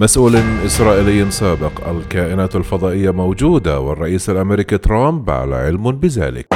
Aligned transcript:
مسؤول 0.00 0.36
إسرائيلي 0.66 1.30
سابق 1.30 1.88
الكائنات 1.88 2.56
الفضائية 2.56 3.10
موجودة 3.10 3.80
والرئيس 3.80 4.30
الأمريكي 4.30 4.78
ترامب 4.78 5.30
على 5.30 5.56
علم 5.56 5.92
بذلك. 5.92 6.46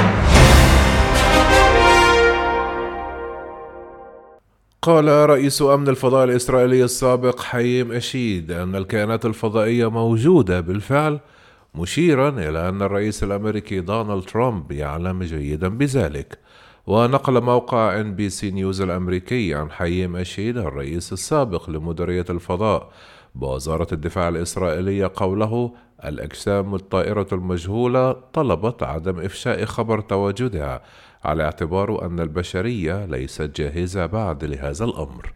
قال 4.81 5.07
رئيس 5.29 5.61
أمن 5.61 5.87
الفضاء 5.87 6.23
الإسرائيلي 6.23 6.83
السابق 6.83 7.41
حييم 7.41 7.91
أشيد 7.91 8.51
أن 8.51 8.75
الكائنات 8.75 9.25
الفضائية 9.25 9.89
موجودة 9.89 10.59
بالفعل 10.59 11.19
مشيرا 11.75 12.29
إلى 12.29 12.69
أن 12.69 12.81
الرئيس 12.81 13.23
الأمريكي 13.23 13.79
دونالد 13.79 14.23
ترامب 14.23 14.71
يعلم 14.71 15.23
جيدا 15.23 15.67
بذلك. 15.67 16.39
ونقل 16.87 17.41
موقع 17.41 18.01
NBC 18.01 18.51
News 18.51 18.81
الأمريكي 18.81 19.53
عن 19.53 19.71
حييم 19.71 20.15
أشيد 20.15 20.57
الرئيس 20.57 21.13
السابق 21.13 21.69
لمديرية 21.69 22.25
الفضاء 22.29 22.89
بوزارة 23.35 23.87
الدفاع 23.91 24.29
الإسرائيلية 24.29 25.11
قوله 25.15 25.71
الأجسام 26.05 26.75
الطائرة 26.75 27.27
المجهولة 27.31 28.11
طلبت 28.11 28.83
عدم 28.83 29.19
إفشاء 29.19 29.65
خبر 29.65 29.99
تواجدها 30.01 30.81
على 31.23 31.43
اعتبار 31.43 32.05
أن 32.05 32.19
البشرية 32.19 33.05
ليست 33.05 33.61
جاهزة 33.61 34.05
بعد 34.05 34.45
لهذا 34.45 34.85
الأمر 34.85 35.33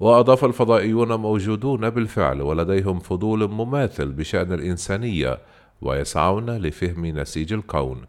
وأضاف 0.00 0.44
الفضائيون 0.44 1.12
موجودون 1.12 1.90
بالفعل 1.90 2.42
ولديهم 2.42 2.98
فضول 2.98 3.50
مماثل 3.50 4.12
بشأن 4.12 4.52
الإنسانية 4.52 5.38
ويسعون 5.82 6.50
لفهم 6.50 7.06
نسيج 7.06 7.52
الكون. 7.52 8.04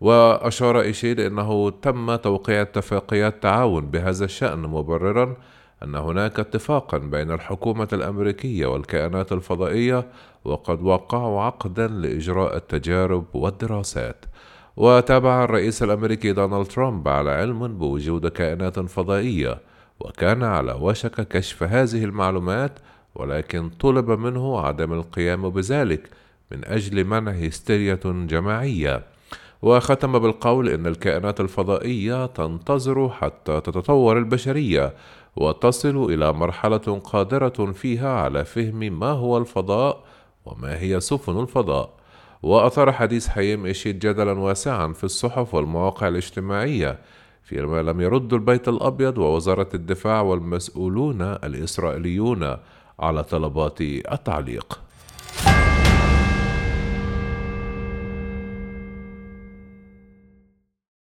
وأشار 0.00 0.80
إشيد 0.80 1.20
أنه 1.20 1.70
تم 1.70 2.16
توقيع 2.16 2.62
اتفاقيات 2.62 3.42
تعاون 3.42 3.86
بهذا 3.86 4.24
الشأن 4.24 4.58
مبررا 4.58 5.36
أن 5.82 5.94
هناك 5.94 6.40
اتفاقا 6.40 6.98
بين 6.98 7.30
الحكومة 7.32 7.88
الأمريكية 7.92 8.66
والكائنات 8.66 9.32
الفضائية 9.32 10.06
وقد 10.44 10.82
وقعوا 10.82 11.42
عقدا 11.42 11.88
لإجراء 11.88 12.56
التجارب 12.56 13.24
والدراسات. 13.34 14.24
وتابع 14.76 15.44
الرئيس 15.44 15.82
الأمريكي 15.82 16.32
دونالد 16.32 16.66
ترامب 16.66 17.08
على 17.08 17.30
علم 17.30 17.78
بوجود 17.78 18.26
كائنات 18.26 18.80
فضائية 18.80 19.58
وكان 20.00 20.42
على 20.42 20.72
وشك 20.72 21.28
كشف 21.28 21.62
هذه 21.62 22.04
المعلومات 22.04 22.78
ولكن 23.14 23.70
طلب 23.70 24.10
منه 24.10 24.60
عدم 24.60 24.92
القيام 24.92 25.50
بذلك 25.50 26.10
من 26.52 26.64
أجل 26.64 27.04
منع 27.04 27.32
هستيريا 27.32 27.98
جماعية. 28.04 29.13
وختم 29.64 30.18
بالقول 30.18 30.68
إن 30.68 30.86
الكائنات 30.86 31.40
الفضائية 31.40 32.26
تنتظر 32.26 33.08
حتى 33.08 33.60
تتطور 33.60 34.18
البشرية 34.18 34.94
وتصل 35.36 36.04
إلى 36.12 36.32
مرحلة 36.32 37.00
قادرة 37.04 37.72
فيها 37.72 38.08
على 38.08 38.44
فهم 38.44 38.98
ما 39.00 39.10
هو 39.10 39.38
الفضاء 39.38 40.04
وما 40.46 40.80
هي 40.80 41.00
سفن 41.00 41.40
الفضاء. 41.40 41.90
وأثار 42.42 42.92
حديث 42.92 43.28
حييم 43.28 43.66
إيشيد 43.66 43.98
جدلا 43.98 44.32
واسعا 44.32 44.92
في 44.92 45.04
الصحف 45.04 45.54
والمواقع 45.54 46.08
الاجتماعية 46.08 46.98
فيما 47.42 47.82
لم 47.82 48.00
يرد 48.00 48.32
البيت 48.32 48.68
الأبيض 48.68 49.18
ووزارة 49.18 49.68
الدفاع 49.74 50.20
والمسؤولون 50.20 51.22
الإسرائيليون 51.22 52.56
على 52.98 53.24
طلبات 53.24 53.80
التعليق. 53.80 54.83